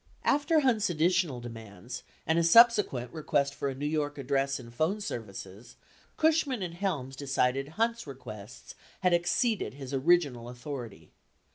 31 0.23 0.35
After 0.35 0.59
Hunt's 0.61 0.89
additional 0.89 1.39
demands 1.41 2.01
and 2.25 2.39
a 2.39 2.43
subsequent 2.43 3.13
request 3.13 3.53
for 3.53 3.69
a 3.69 3.75
New 3.75 3.85
York 3.85 4.17
address 4.17 4.59
and 4.59 4.73
phone 4.73 4.99
services, 4.99 5.75
Cushman 6.17 6.63
and 6.63 6.73
Helms 6.73 7.15
decided 7.15 7.67
Hunt's 7.77 8.07
requests 8.07 8.73
had 9.01 9.13
exceeded 9.13 9.75
his 9.75 9.93
original 9.93 10.49
authority. 10.49 11.11